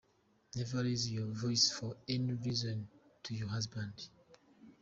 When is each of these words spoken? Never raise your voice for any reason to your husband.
Never 0.55 0.81
raise 0.81 1.11
your 1.11 1.27
voice 1.27 1.69
for 1.69 1.95
any 2.09 2.33
reason 2.33 2.87
to 3.21 3.35
your 3.35 3.49
husband. 3.49 4.07